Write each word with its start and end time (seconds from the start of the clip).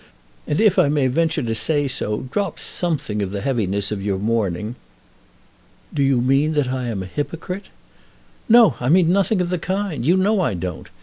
And, 0.47 0.59
if 0.59 0.79
I 0.79 0.89
may 0.89 1.05
venture 1.05 1.43
to 1.43 1.53
say 1.53 1.87
so, 1.87 2.21
drop 2.31 2.57
something 2.57 3.21
of 3.21 3.31
the 3.31 3.41
heaviness 3.41 3.91
of 3.91 4.01
your 4.01 4.17
mourning." 4.17 4.73
"Do 5.93 6.01
you 6.01 6.19
mean 6.21 6.53
that 6.53 6.69
I 6.69 6.87
am 6.87 7.03
a 7.03 7.05
hypocrite?" 7.05 7.67
"No; 8.49 8.73
I 8.79 8.89
mean 8.89 9.13
nothing 9.13 9.41
of 9.41 9.49
the 9.49 9.59
kind. 9.59 10.03
You 10.03 10.17
know 10.17 10.41
I 10.41 10.55
don't. 10.55 10.87